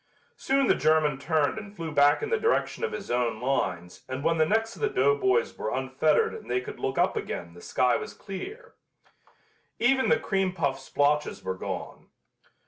[0.35, 4.23] Soon the German turned and flew back in the direction of his own lines and
[4.23, 7.61] when the necks of the doughboys were unfettered and they could look up again the
[7.61, 8.73] sky was clear.
[9.77, 12.07] Even the cream puff splotches were gone.